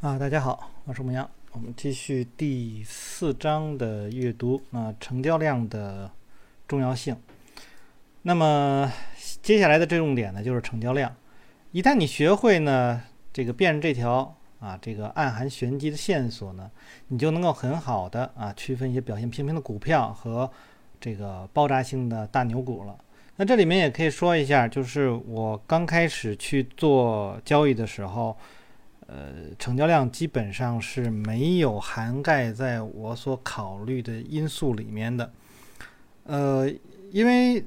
[0.00, 6.08] 啊，大家好，我是牧羊，我们继续第四章的阅读啊，成交量的
[6.68, 7.16] 重要性。
[8.22, 8.92] 那么
[9.42, 11.12] 接下来的这重点呢，就是成交量。
[11.72, 16.70] 一旦你学会呢，这个辨认这条啊，这个暗含玄机的线索呢，
[17.08, 20.48] 你就能够很好的啊，区分一些表现平平的股票和
[21.00, 22.96] 这个爆炸性的大牛股了。
[23.34, 28.36] 那这里面也可以说一下，就是我刚开始去做交易的时候。
[29.10, 35.32] 呃，成交量基本上是没有涵盖在我所考虑的因素里面的。
[36.24, 36.70] 呃，
[37.10, 37.64] 因为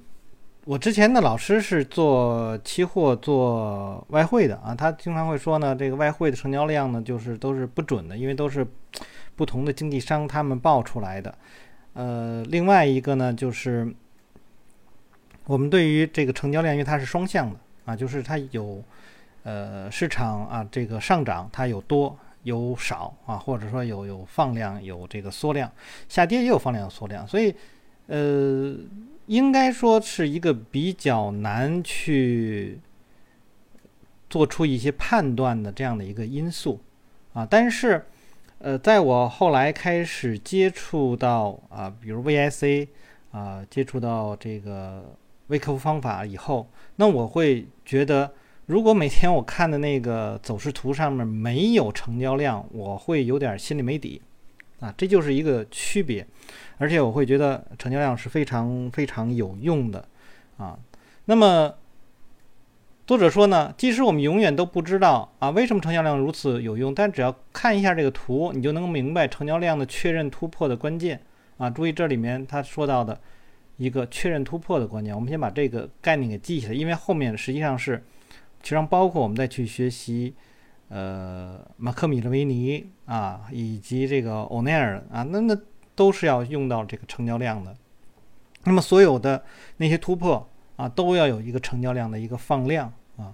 [0.65, 8.63] 我之前的老师是做期货、做外汇的啊，他经常会说呢，这个外汇的成交量呢，就是都是不准的，因为都是
[9.35, 11.35] 不同的经纪商他们报出来的。
[11.93, 13.91] 呃，另外一个呢，就是
[15.45, 18.83] 我们对于这个成交量，因为它是双向的啊，就是它有。
[19.43, 25.71] 呃，市场啊，这个上涨它有多有少啊，或者说有有放量有这个缩量，
[26.07, 27.55] 下跌也有放量有缩量，所以
[28.05, 28.75] 呃，
[29.25, 32.79] 应该说是一个比较难去
[34.29, 36.79] 做出一些判断的这样的一个因素
[37.33, 37.43] 啊。
[37.49, 38.05] 但是
[38.59, 42.87] 呃，在我后来开始接触到啊，比如 VIC
[43.31, 45.15] 啊，接触到这个
[45.47, 46.67] 微客服方法以后，
[46.97, 48.31] 那我会觉得。
[48.71, 54.21] 如果每天我看的那个走势图上面没有成交量，我会有点心里没底，
[54.79, 56.25] 啊，这就是一个区别，
[56.77, 60.07] 而且我会觉得成交量是非常非常有用的，
[60.55, 60.79] 啊，
[61.25, 61.75] 那么
[63.05, 71.19] 作者说呢，即使我们永远都不知道啊为什么成交量如此有用，但只要看一下这个图，你就能明白成交量的确认突破的关键，
[71.57, 73.19] 啊，注意这里面他说到的
[73.75, 78.01] 一个确认突破的关键，我们先把这个概念给记起来，因为后面实际上是。
[78.61, 80.33] 其实包括我们再去学习，
[80.89, 85.57] 呃，马克米勒维尼啊，以及这个欧奈尔啊，那那
[85.95, 87.75] 都是要用到这个成交量的。
[88.63, 89.43] 那么所有的
[89.77, 93.33] 那些突破啊，都要有一个成交量的一个放量啊。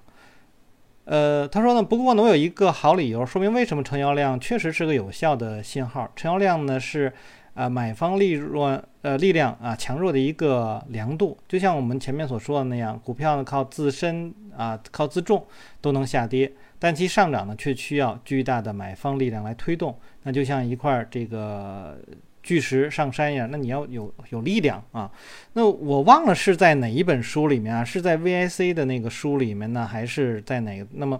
[1.06, 6.12] 呃，他说呢，不过呢，我有一个好理由，说明为什么成交量确实是个有效的信号。
[6.16, 7.14] 成交量呢是。
[7.58, 15.44] 啊，买方利润呃力量啊强弱的一个量度，就像我们前面所说的那样，股票呢靠自身啊靠自重
[15.82, 19.98] 都能下跌，但其上涨呢却需要巨大的买方力量来推动。
[20.22, 21.98] 那就像一块这个
[22.44, 25.12] 巨石上山一样，那你要有有力量啊。
[25.54, 30.86] 那我忘了是在哪一本书里面啊，是在 VIC 的那个书里面呢，还是在哪个？
[30.92, 31.20] 那么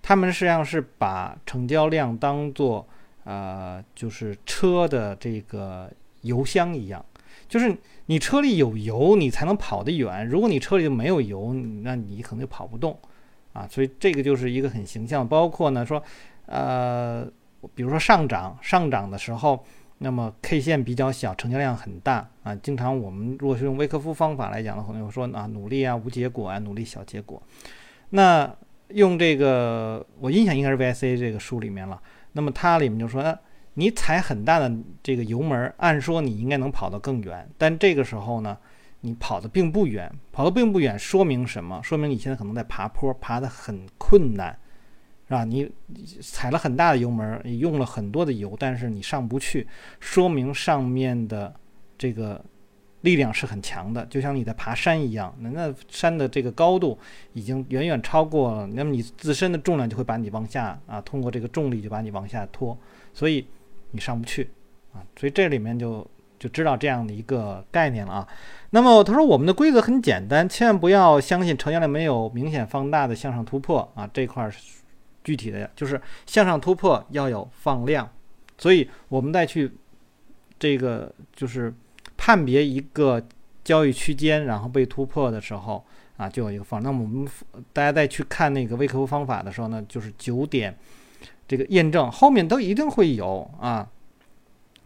[0.00, 2.86] 他们实际上是把成交量当做。
[3.24, 5.90] 呃，就是车的这个
[6.22, 7.04] 油箱一样，
[7.48, 10.26] 就是你车里有油，你才能跑得远。
[10.26, 12.98] 如果你车里没有油，那你可能就跑不动
[13.52, 13.66] 啊。
[13.68, 15.26] 所以这个就是一个很形象。
[15.26, 16.02] 包括呢说，
[16.46, 17.24] 呃，
[17.74, 19.64] 比如说上涨，上涨的时候，
[19.98, 22.54] 那么 K 线比较小，成交量很大啊。
[22.56, 27.40] 经常我们如果是用威科夫方法来讲的话，会说啊，努力啊，无结果啊，努力小结果。
[28.10, 28.52] 那
[28.88, 32.00] 用这个，我印象应该是 VIC 这个书里面了。
[32.32, 33.38] 那么它里面就说，
[33.74, 34.72] 你踩很大的
[35.02, 38.56] 这个油门，按说你应该能跑得更远，但这个时候呢，
[39.00, 41.80] 你跑得并不远，跑得并不远，说明什么？
[41.82, 44.56] 说明你现在可能在爬坡，爬得很困难，
[45.28, 45.44] 是吧？
[45.44, 45.70] 你
[46.20, 49.66] 踩了很大的油门，用了很多的油，但是你上不去，
[50.00, 51.54] 说明上面的
[51.96, 52.44] 这个。
[53.02, 56.96] 力量是很强的，就像你在爬山一样，那那山的这个高度
[57.32, 62.78] 已经远远超过了，那么你自身的重量就会把你往下啊，通过这个重力就把你往下拖，
[63.12, 63.44] 所以
[63.90, 64.48] 你上不去
[64.92, 66.06] 啊，所以这里面就
[66.38, 68.28] 就知道这样的一个概念了啊。
[68.70, 74.52] 那么他说我们的规则很简单，千万不要相信成交量没有明显放大的向上突破啊，这块儿
[75.24, 78.08] 具体的就是向上突破要有放量，
[78.58, 79.72] 所以我们再去
[80.56, 81.74] 这个就是。
[82.24, 83.20] 判别一个
[83.64, 85.84] 交易区间，然后被突破的时候
[86.16, 86.80] 啊，就有一个放。
[86.80, 87.28] 那么我们
[87.72, 90.72] 大家再去看那个微客服方法的时候呢，就是九点
[91.48, 93.88] 这个验证后面都一定会有啊。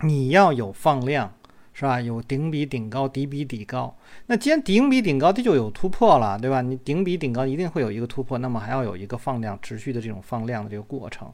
[0.00, 1.31] 你要有放量
[1.75, 2.00] 是吧？
[2.00, 3.94] 有顶比顶高，底比底高。
[4.28, 6.62] 那既然顶比顶高，它就有突破了，对吧？
[6.62, 11.31] 你顶比顶高一定会有一个突破，那么还要有一个放量持续的这种放量的这个过程。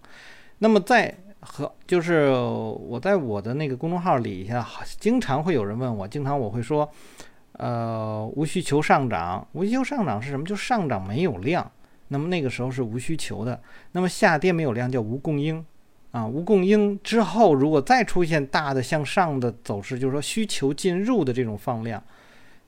[0.59, 4.67] 那么在和就是我在我的那个公众号里下，
[4.99, 6.91] 经常会有人问我，经常我会说，
[7.53, 10.47] 呃，无需求上涨，无需求上涨是什么？
[10.47, 11.71] 就上涨没有量，
[12.09, 13.61] 那么那个时候是无需求的。
[13.91, 15.65] 那么下跌没有量叫无供应，
[16.13, 22.03] 啊，无供应之后如果再出现大的向上的走势，就是说需求进入的这种放量，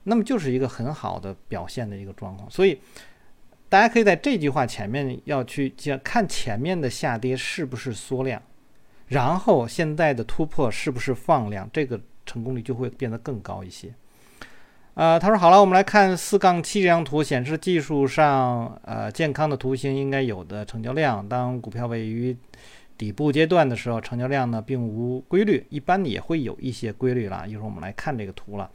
[0.03, 2.49] 那么就是一个很好的表现的一个状况。
[2.51, 2.79] 所以。
[3.67, 5.73] 大家可以在这句话前面要去
[6.03, 8.41] 看前面的下跌是不是缩量，
[9.07, 13.93] 然后现在的突破是不是放量，这个成功率就会变得更高一些。
[14.95, 21.27] 呃，他说好了，我们来看四杠七这张图，显示技术上呃健康的图形应该有的成交量。
[21.27, 22.35] 当股票位于
[22.97, 27.45] 底部阶段的时候，成交量呢并无规律，一般也会有一些规律了。
[27.45, 28.71] 一会儿我们来看这个图了。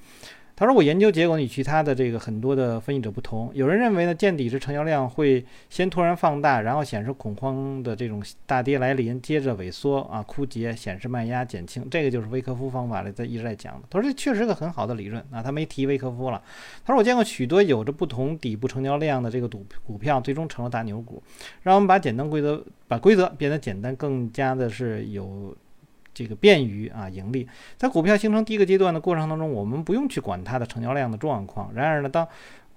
[0.60, 3.50] 他说：“我研究结果与其他的这个很多的分析者不同。
[3.54, 11.88] 有人认为呢，见底时成交量会先突然放大，然后显示恐慌的这种大跌来临，接着萎缩啊枯竭，显示卖压减轻。
[11.90, 13.88] 这个就是威科夫方法了，在一直在讲的。
[13.88, 16.42] 他说这确实是个很好的理论啊，他没提威科夫了。
[16.84, 21.22] 他说我见过许多有着不同底部成交量的这个股股票，最终成了大牛股。
[21.62, 25.56] 让我们把简单规则，把规则变得简单，更加的是有。”
[26.12, 31.72] 这个便于啊盈利，在股票形成第一个阶段的过程当中，我们不用去管它的成交量的状况。
[31.74, 32.26] 然而呢，当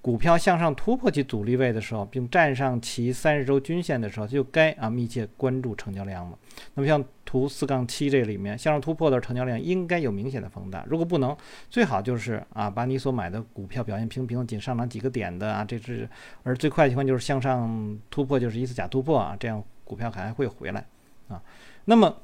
[0.02, 6.38] 股票向上突破其阻力位的时候，并站上其三十周均线的时候，就该啊密切关注成交量了。
[6.76, 10.86] 那么像图四杠七这里面向上突破的成交量应该有明显的放大。
[10.88, 11.36] 如果不能，
[11.70, 16.08] 最好就是啊把你所买的股票表现平平，仅上涨几个点的啊，这是
[16.44, 20.86] 而最快的情况就是向上突破就是一次假突破啊，这样股票还会回来
[21.30, 21.42] 啊。
[21.86, 22.16] 那么。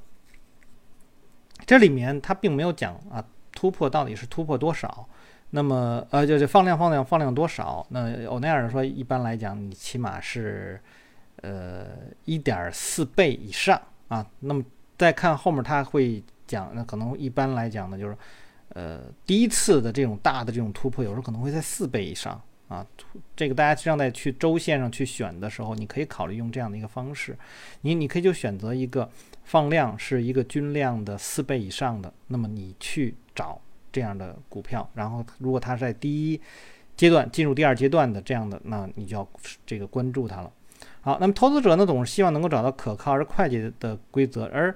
[1.70, 5.08] 这里面它并没有讲啊，突破到底是突破多少？
[5.52, 7.86] 那么呃，就是放量放量放量多少？
[7.92, 10.82] 那欧奈尔说，一般来讲，你起码是
[11.44, 11.86] 呃
[12.26, 14.26] 一点四倍以上啊。
[14.40, 14.64] 那么
[14.98, 18.18] 再看后面，他会讲，那可能一般来讲呢，就是
[18.70, 22.88] 呃第一次的这种大的这种突破，有时候可能会在四倍以上啊。
[23.36, 27.38] 这个大家实际上在去周线上去选的时候，你可以考虑用这样的一个方式，
[27.82, 29.10] 你你可以就选择一个。
[29.50, 33.60] 放量是一个均量的四倍以上的，那么你去找
[33.92, 36.40] 这样的股票，然后如果它是在第一
[36.96, 39.28] 阶段进入第二阶段的这样的，那你就要
[39.66, 40.52] 这个关注它了。
[41.02, 44.76] 好，那么投资者呢总是希望能够找到可靠而快捷的规则，而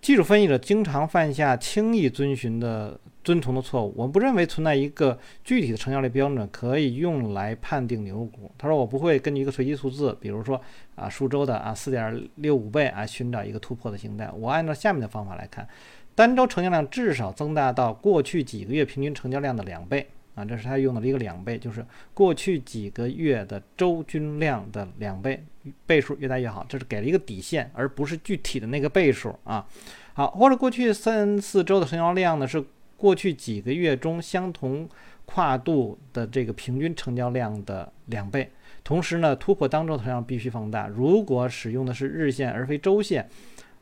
[0.00, 2.98] 技术分析者经常犯下轻易遵循的。
[3.24, 8.52] 遵从的错误，我不认为存在一个具体的成交量标准可以用来判定牛股。
[8.58, 10.60] 他说我不会根据一个随机数字，比如说
[10.94, 14.30] 啊数周的啊四点六五倍啊寻找一个突破的形态。
[14.36, 15.66] 我按照下面的方法来看，
[16.14, 21.82] 单周成交量至少增大到过去几个月平均成交量的两倍啊，这是他用到的一个两倍，就是
[22.12, 25.42] 过去几个月的周均量的两倍，
[25.86, 26.66] 倍数越大越好。
[26.68, 29.66] 这是给了一个底线，而不是具体的那个倍数啊。
[30.12, 32.62] 好，或者过去三四周的成交量呢是。
[33.04, 34.88] 过去几个月中相同
[35.26, 38.50] 跨度的这个平均成交量的两倍，
[38.82, 40.88] 同时呢，突破当周成交量必须放大。
[40.88, 43.28] 如果使用的是日线而非周线。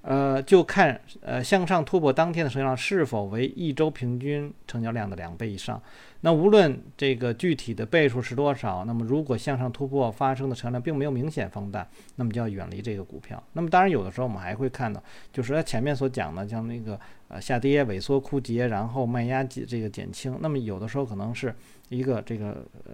[0.03, 5.81] 呃，就看呃向上突破当天的成交量是否为一周平均成交量的两倍以上。
[6.23, 13.43] 那无论这个具体的倍数是多少，那么如果向上突破发生的成交量并没有明显放大，那么就要远离这个股票。
[13.53, 15.03] 那么当然有的时候我们还会看到，
[15.33, 20.37] 就是它前面所讲的，像那个呃下跌、萎缩、枯竭，然后卖压减这个减轻。
[20.41, 21.55] 那么有的时候可能是
[21.89, 22.93] 一个这个呃。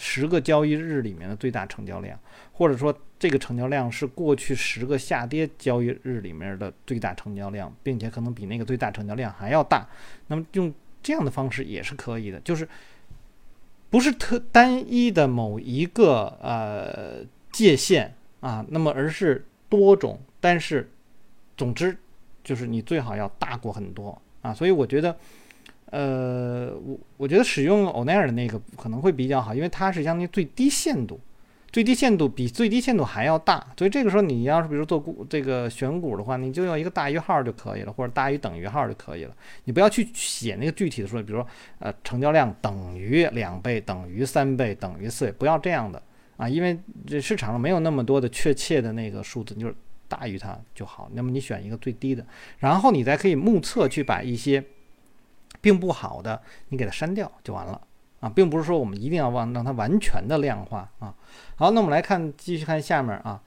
[0.00, 2.18] 十个交易日里面的最大成交量，
[2.50, 9.86] 或者说这个成交量是过去十个下跌交易日里面的最大成交量，并且可能比那个最大成交量还要大。
[10.28, 12.66] 那么用这样的方式也是可以的，就是
[13.90, 20.90] 不是特单一的某一个呃界限啊，那么而是多种，但是
[21.58, 21.94] 总之
[22.42, 24.54] 就是你最好要大过很多啊。
[24.54, 25.14] 所以我觉得。
[25.90, 31.18] 呃，我我觉得使用欧奈尔的那个可能会比较好，因为它是相当于最低限度，
[31.72, 41.46] 最低限度比最低限度还要大，所以这个时候你要是比如做股这个选股的话，你就要一个大于号就可以了，或者大于等于号就可以了，你不要去写那个具体的说，比如说
[41.80, 46.00] 呃成交量等于两倍，等于三倍，等于四倍，不要这样的
[46.36, 49.74] 啊，因为这市场上没有那么多的确切的那个数字，就是
[50.06, 51.10] 大于它就好。
[51.14, 52.24] 那么你选一个最低的，
[52.58, 54.62] 然后你再可以目测去把一些。
[55.60, 57.80] 并不好的，你给它删掉就完了
[58.20, 61.14] 啊，并不是说我们一定要忘让它完全的量化啊。
[61.56, 63.42] 好，那我们来看，继续看下面啊。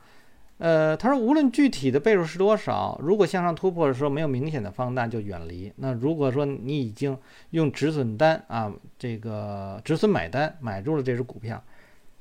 [0.60, 5.74] 呃，他说，无论具体的倍数是多少，如果向上突破的时候没有明显的放大，就远离。
[5.77, 7.17] 那如果说你已经
[7.50, 11.62] 用止损单啊，这个止损买单买入了这只股票，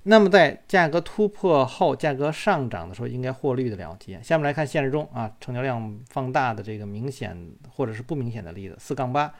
[0.04, 4.20] 那么在价格突破后，价格上涨的时候，应该获利的了结。
[4.22, 7.36] 下面来看现实中啊，成交量放大的这个明显
[7.68, 9.32] 或者是不明显的例子，四杠八。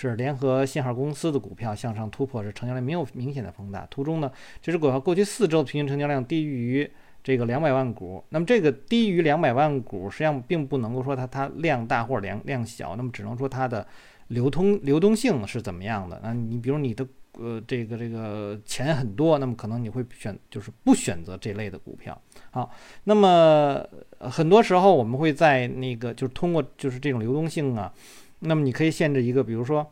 [0.00, 3.86] 是联合信号公司的股票向上突破，是成交量没有明显的放大。
[3.90, 6.90] 图中呢，这只股票过去四周的平均成交量低于
[7.22, 8.24] 这个两百万股。
[8.30, 13.86] 那么这个低于两百万股，实际上并不能够说它它量大或者量量小，那么只能说它的
[14.28, 16.18] 流通流动性是怎么样的。
[16.22, 17.06] 那你比如你的
[17.38, 22.18] 呃这个这个钱很多，那么可能你会选就是不选择这类的股票。
[22.50, 22.70] 好，
[23.04, 23.84] 那么
[24.18, 27.92] 很多时候我们会在那个就是通过就是这种流动性啊，
[28.40, 29.90] 那么你可以限制一个，比如说，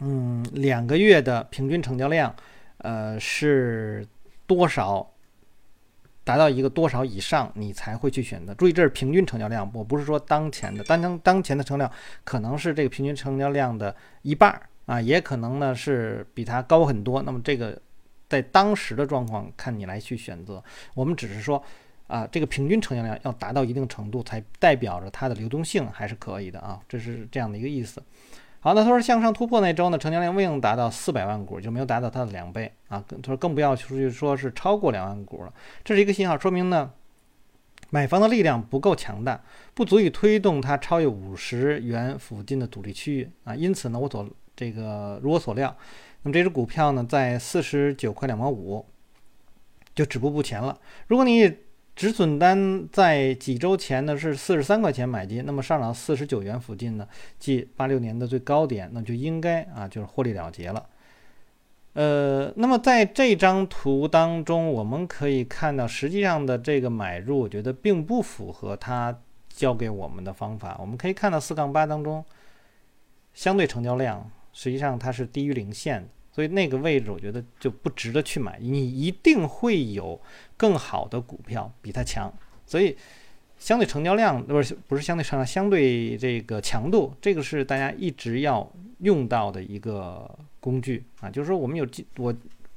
[0.00, 2.34] 嗯，两个月的平均成交量，
[2.78, 4.06] 呃是
[4.46, 5.08] 多少？
[6.24, 8.54] 达到一个多少以上，你才会去选择。
[8.54, 11.92] 注意，这是平均成交量，我不是说当前的当当当前的成交量
[12.22, 17.20] 可能是这个平均成交量的一半儿啊，也可能呢是比它高很多。
[17.22, 17.76] 那么这个
[18.28, 20.62] 在当时的状况看你来去选择。
[20.94, 21.60] 我们只是说
[22.12, 28.02] 啊，这个平均成交量要达到一定程度，才代表着它的流动性还是可以的啊，这是这样的一个意思。
[28.60, 33.02] 好，那他说向上突破那周呢，成交量未能达到四百万股，就没有达到它的两倍啊。
[33.08, 36.92] 他说更不要出去说是超过两万股了，这是一个信号，说明呢
[37.88, 39.42] 买方的力量不够强大，
[39.72, 43.56] 不足以推动它超越五十元附近的阻力区域啊。
[43.56, 45.74] 因此呢，我所这个如我所料，
[46.22, 48.84] 那么这只股票呢在四十九块两毛五
[49.94, 50.78] 就止步不前了。
[51.08, 51.52] 如果你
[51.94, 57.06] 止损单在几周前呢是四十三块钱买进，那么上涨四十九元附近呢，
[57.38, 60.86] 即八六年的最高点，那就应该啊就是获利了结了。
[61.92, 69.14] 呃，那么在这张图当中，我们可以看到，实际上的这个买入，我觉得并不符合他
[69.50, 70.74] 教给我们的方法。
[70.80, 72.24] 我们可以看到四杠八当中，
[73.34, 76.08] 相对成交量实际上它是低于零线。
[76.32, 80.18] 所以那个位置我觉得就不值得去买，你一定会有
[80.56, 82.32] 更好的股票比它强。
[82.64, 82.96] 所以
[83.58, 88.66] 相对成交量不是不是相对成交相对这个强度，这个是大家一直要
[89.00, 91.28] 用到的一个工具啊。
[91.28, 91.86] 就是说我们有
[92.16, 92.34] 我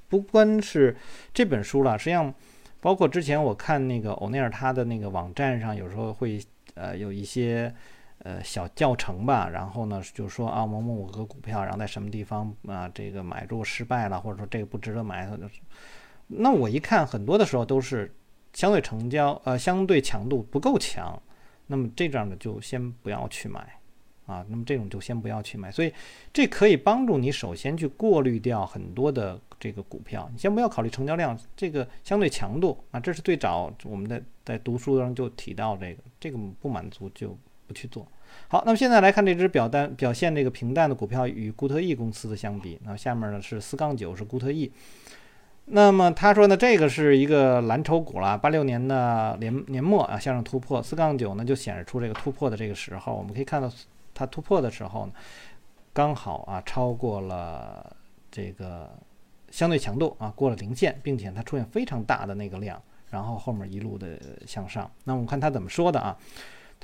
[0.09, 0.95] 不光是
[1.33, 2.33] 这本书了，实际上
[2.81, 6.39] 包括之前我看那个欧内尔他的那个网站上，有时候会
[6.73, 7.73] 呃有一些。
[8.19, 15.29] 呃，小教程吧，然后呢，就说啊，某某某个股票，然后在什么地方啊，这个买入失败了，或者说这个不值得买，
[16.27, 18.11] 那我一看，很多的时候都是
[18.53, 21.21] 相对成交，呃，相对强度不够强，
[21.67, 23.79] 那么这样的就先不要去买
[24.25, 25.93] 啊，那么这种就先不要去买，所以
[26.33, 38.07] 这可以帮助你首先去过滤掉很多的这个股票，你先不要考虑成交量，这个相对强度啊，这是最早我们在在读书当中就提到这个，这个不满足就不去做。
[38.47, 44.71] 好，那么现在来看这只表单表现这个平淡的股票与固特异公司的相比，那下面呢是四杠九是固特异。
[45.67, 53.71] 那么他说呢，这个是一个蓝筹股了，八六年的年年末啊向上突破，四杠九呢就显示出这个突破的这个时候，我们可以看到
[54.13, 55.13] 它突破的时候呢，
[55.91, 57.95] 刚好啊超过了
[58.29, 58.91] 这个
[59.49, 62.79] 相对强度啊过了零线，并且它出现非常大的那个量，
[63.09, 64.91] 然后后面一路的向上。
[65.05, 66.15] 那我们看他怎么说的啊？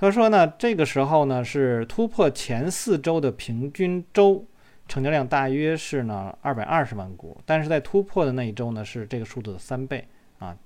[0.01, 4.43] 他说呢，这个时候呢是突破前四周的平均周
[4.88, 10.08] 成交量大约是呢二百二十万股，但是在突破的那一周呢是这个数字的三倍
[10.39, 10.58] 啊，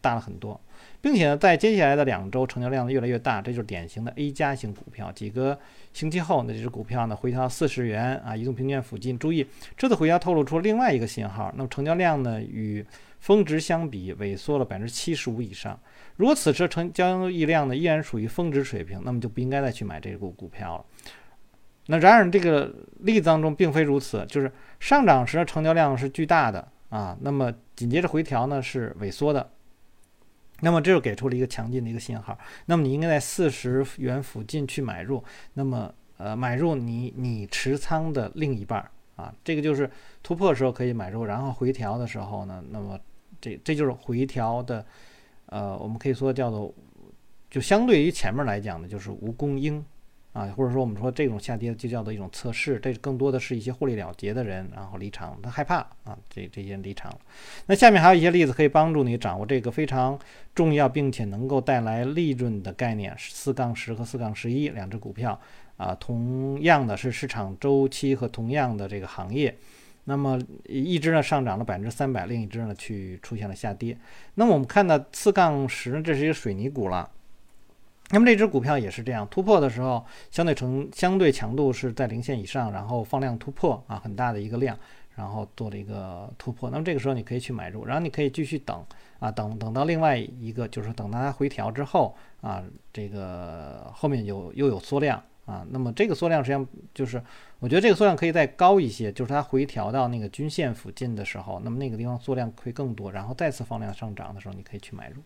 [0.00, 0.58] 大了很多，
[1.00, 5.10] 并且呢在接下来的两周成交量越来越大，这就是典型的 A 加型股票。
[5.10, 5.58] 几个
[5.92, 9.18] 星期后呢，这只股票呢回调到四十元啊，移动平均线附近。
[9.18, 9.44] 注意，
[9.76, 12.86] 这次回调透露出另外一个信号，那么成交量呢与
[13.18, 15.76] 峰值相比萎缩了百分之七十五以上。
[16.20, 20.84] 如果此时成交易量呢依然属于峰值水平，那么就不应该再去买这股股票了。
[21.86, 29.50] 那然而这个例子当中并非如此，就是上涨时的成交量是巨大的啊，那么紧接着回调呢是萎缩的，
[30.60, 32.38] 那么这就给出了一个强劲的一个信号。
[32.66, 35.24] 那么你应该在四十元附近去买入，
[35.54, 38.86] 那么呃买入你你持仓的另一半
[39.16, 39.90] 啊，这个就是
[40.22, 43.00] 突破的时候可以买入，然后回调的时候呢，那么
[43.40, 44.84] 这这就是回调的。
[45.50, 46.72] 呃，我们可以说叫做，
[47.50, 49.84] 就相对于前面来讲呢，就是无供应
[50.32, 57.12] 啊，或者说我们说这种下跌就叫做一种测试，这更多的是一些获利了结的人，然后离场，他害怕啊，这这些人离场。
[57.66, 60.16] 那下面还有一些例子可以帮助你掌握这个非常
[60.54, 65.36] 重要并且能够带来利润的概念，四杠十和四杠十一两只股票
[65.76, 69.56] 啊，同样的是市场周期和同样的这个行业。
[70.04, 73.96] 那么一只呢上涨了百分之三百，另一只呢去出现了下跌。
[74.34, 77.08] 那么我们看到四杠十，这是一个水泥股了。
[78.12, 84.76] 那么这只股票也是这样，突破的时候相对成相对强度是在零线以上，然后放量突破啊，很大的一个量，
[85.14, 86.70] 然后做了一个突破。
[86.70, 88.84] 那么这个时候你可以去买入，然后你可以继续等
[89.20, 95.22] 啊，等等到另外一个就是等它回调之后啊，这个后面有又有缩量。
[95.50, 97.20] 啊，那么这个缩量实际上就是，
[97.58, 105.22] 我觉得这个缩量可以再高一些，就是它回调到那个均线附近的时候，那么那个地方缩量会更多，然后再次放量上涨的时候，你可以去买入。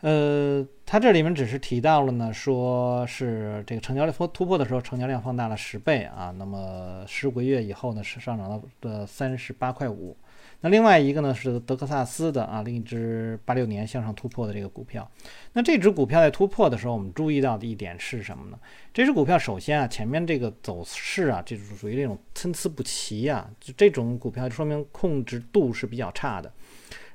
[0.00, 6.34] 呃，它这里面只是提到了呢，说是这个成交量突破的时候，成交量放大了十倍啊。
[6.36, 10.16] 那么十五个月以后呢，是上涨了的三十八块五。
[10.60, 15.08] 那另外一个呢是德克萨斯的啊，另一只八六年向上突破的这个股票。
[15.52, 18.58] 那这只股票在突破的时候，我们注意到的一点是什么呢？
[18.92, 26.52] 这只股票首先啊，前面这个走势啊，这是属于这种参差不齐啊，就这种股票说明控制度是比较差的。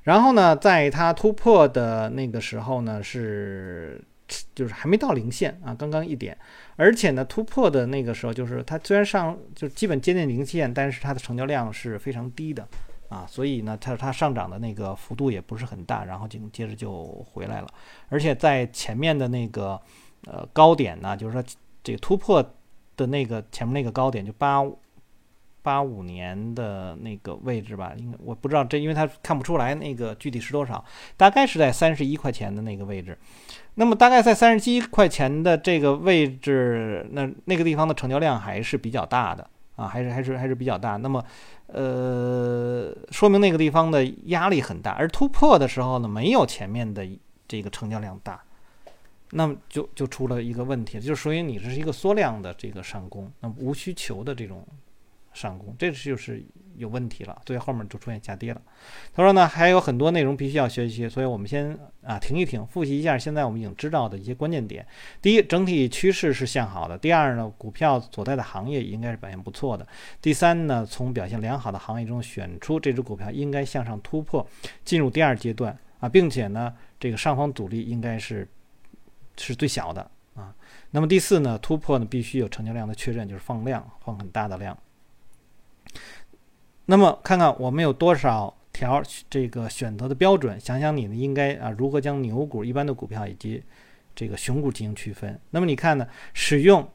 [0.04, 4.02] 然后呢，在它突破的那个时候呢，是
[4.54, 6.36] 就是还没到零线啊，刚刚一点。
[6.76, 12.66] 而且呢，突破的那个时候，就是它虽然上就基本接近零线，但是它的成交量是非常低的。
[13.08, 17.68] 啊，所以呢，它它上涨的那个幅度也不是很大，然后紧接着就回来了。
[18.08, 19.80] 而且在前面的那个
[20.26, 21.42] 呃高点呢，就是说
[21.82, 22.42] 这个突破
[22.96, 24.64] 的那个前面那个高点，就八
[25.62, 30.84] 八五年的那个位置吧，应该我不知道这，因为它看不出来那个具体是多少，
[31.16, 33.18] 大概是在三十一块钱的那个位置。
[33.76, 40.96] 那么大概在三十七块钱的这个位置，那那个地方的成交量还是比较大的啊，还是还是还是比较大。
[40.96, 41.24] 那么。
[41.66, 47.04] 呃，说明那个地方的压力很大，而突破的时候呢，没有前面的
[47.48, 48.40] 这个成交量大，
[49.30, 54.64] 那么就就出了一个问题，就属于你这是一个缩量的这个上攻，那么无需求的这种
[55.32, 56.44] 上攻，这就是。
[56.76, 58.60] 有问题了，所以后面就出现下跌了。
[59.12, 64.86] 他说呢，还有很多内容必须要学习，所以我们先啊停一停，复习一下现在我们已经知道的一些关键点。
[65.22, 69.84] 第一，整体趋势是向好的；第二呢，股票所在的行业应该是表现不错的；
[70.20, 74.46] 第三呢，从表现良好的行业中选出这只股票应该向上突破，
[74.84, 78.48] 进入第二阶段啊，并且呢，这个上方阻力应该是
[79.36, 80.54] 是最小的啊。
[80.90, 84.76] 那么第四呢，突破呢必须有成交量的确认，就是放量，放很大的量。
[86.86, 93.62] 那么看看我们有多少条这个选择的标准，想想你呢应该啊如何将牛股、一般的股票以及
[94.14, 95.40] 这个熊股进行区分。
[95.50, 96.86] 那么你看呢，使用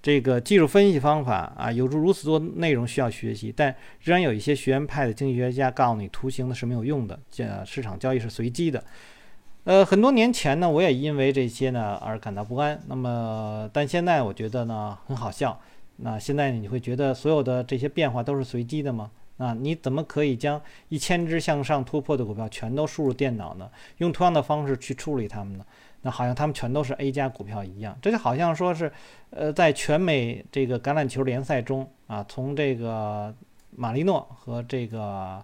[0.00, 8.82] 这个技术分析方法啊，有如此多内容需要学习，但仍然有一些学院派的经济学家告诉你，图形呢是没有用的，这市场交易是随机的。
[9.64, 12.78] 呃，很多年前呢，我也因为这些呢而感到不安。
[12.86, 15.58] 那么，但现在我觉得呢很好笑。
[15.96, 19.10] 那现在你会觉得所有的这些变化都是随机的吗？
[19.36, 23.68] 啊，你怎么可以将一千只向上突破的股票全都输入电脑呢？
[23.98, 25.64] 用同样的方式去处理它们呢？
[26.02, 28.92] 那好像它们全都是 A 加股票一样，这就好像说是，
[29.30, 33.34] 呃，在全美这个橄榄球联赛中啊，从这个
[33.70, 35.42] 马利诺和这个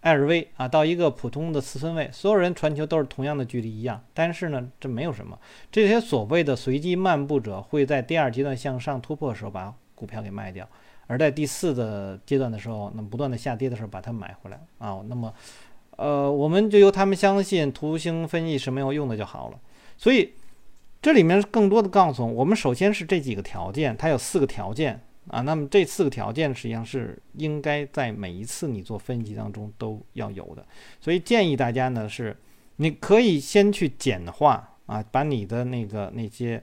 [0.00, 5.38] 艾尔威啊，到一个普通的四分卫，所有人传球都是同样的距离一样，但是呢，这没有什么，
[5.70, 10.66] 这些所谓的随机漫步者会在第二阶段向上突破的时候把股票给卖掉。
[11.12, 14.98] 而在第四的阶段的时候，那不断的下跌的时候，把它买回来啊。
[15.08, 15.30] 那么，
[15.98, 19.60] 呃，我们就由他们相信图形分析是没有用的就好了。
[19.98, 20.32] 所以
[21.02, 24.98] 这里面更多的告诉我们，首先是这几个条件，它有四个条件
[25.28, 25.42] 啊。
[25.42, 30.64] 那么这四个条件实际上是应该在每一次你做分析当中都要有的。
[30.98, 32.34] 所以建议大家呢是，
[32.76, 36.62] 你可以先去简化啊，把你的那个那些。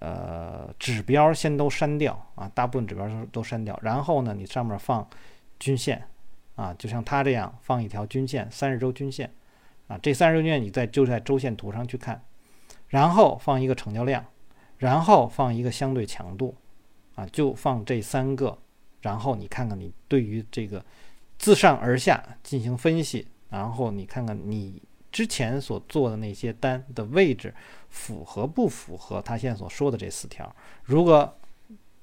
[0.00, 3.78] 呃，指标先都删掉啊，大部分指标都都删掉。
[3.82, 5.06] 然后呢，你上面放
[5.58, 6.02] 均线
[6.54, 9.32] 啊，就像它这样放一条均线，三十周均线
[9.88, 9.98] 啊。
[9.98, 12.22] 这三十周均线你在就在周线图上去看，
[12.88, 14.24] 然后放一个成交量，
[14.76, 16.54] 然后放一个相对强度
[17.14, 18.56] 啊，就放这三个。
[19.02, 20.84] 然后你看看你对于这个
[21.38, 24.82] 自上而下进行分析，然后你看看你。
[25.10, 27.52] 之前所做的那些单的位置
[27.88, 30.54] 符合不符合他现在所说的这四条？
[30.84, 31.34] 如果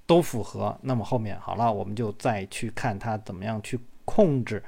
[0.05, 4.63] 都符合，那么后面好了，我们就再去看他怎么样去控制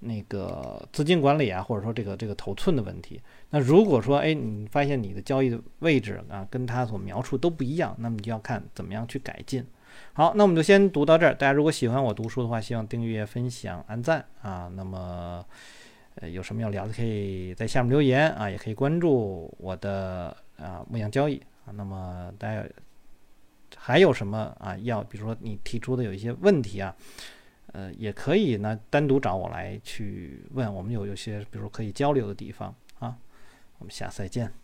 [0.00, 3.20] 那个资金管理啊，或者说这个这个头寸的问题。
[3.50, 9.66] 那如果说哎，你发现你的交易的位置啊跟他所描述都不一样，那么你就要看怎么样去改进。
[10.12, 11.34] 好，那我们就先读到这儿。
[11.34, 14.70] 大家如果喜欢我读书的话，希望订阅、分享、按赞啊。
[14.74, 15.44] 那么。
[16.16, 21.72] 呃，有什么要聊的，可以在下面留言啊，也可以关注我的啊牧羊交易啊。
[21.72, 22.62] 那么大家
[23.76, 26.94] 还有什么啊要，比如说你提出的有一些问题啊，
[27.72, 33.16] 呃，也可以呢单独找我来去问，我们有有些比如说可以交流的地方啊。
[33.78, 34.61] 我们下次再见。